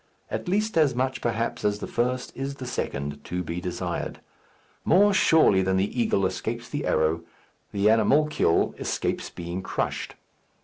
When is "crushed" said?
9.61-10.15